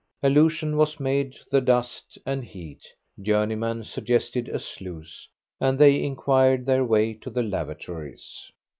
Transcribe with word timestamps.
Allusion 0.23 0.77
was 0.77 0.99
made 0.99 1.33
to 1.33 1.45
the 1.51 1.61
dust 1.61 2.17
and 2.25 2.43
heat. 2.43 2.81
Journeyman 3.21 3.83
suggested 3.83 4.49
a 4.49 4.57
sluice, 4.57 5.27
and 5.59 5.77
they 5.77 6.03
inquired 6.03 6.65
their 6.65 6.83
way 6.83 7.13
to 7.13 7.29
the 7.29 7.43
lavatories. 7.43 8.51